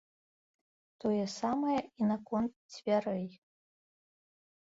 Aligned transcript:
Тое 1.03 1.25
самае 1.41 1.75
і 1.99 2.03
наконт 2.13 2.51
дзвярэй. 2.71 3.27